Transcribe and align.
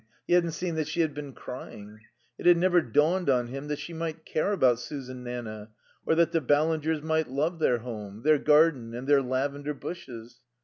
He 0.25 0.33
hadn't 0.33 0.53
seen 0.53 0.73
that 0.77 0.87
she 0.87 1.01
had 1.01 1.13
been 1.13 1.31
crying. 1.33 1.99
It 2.39 2.47
had 2.47 2.57
never 2.57 2.81
dawned 2.81 3.29
on 3.29 3.49
him 3.49 3.67
that 3.67 3.77
she 3.77 3.93
might 3.93 4.25
care 4.25 4.51
about 4.51 4.79
Susan 4.79 5.23
Nanna, 5.23 5.69
or 6.07 6.15
that 6.15 6.31
the 6.31 6.41
Ballingers 6.41 7.03
might 7.03 7.29
love 7.29 7.59
their 7.59 7.77
home, 7.77 8.23
their 8.23 8.39
garden 8.39 8.95
and 8.95 9.07
their 9.07 9.21
lavender 9.21 9.75
bushes. 9.75 10.39